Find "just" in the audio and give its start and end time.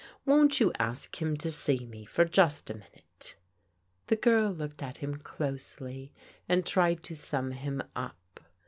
2.25-2.71